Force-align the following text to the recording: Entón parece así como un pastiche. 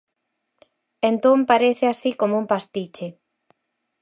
Entón 1.09 1.37
parece 1.51 1.85
así 1.93 2.11
como 2.19 2.35
un 2.41 2.45
pastiche. 2.53 3.07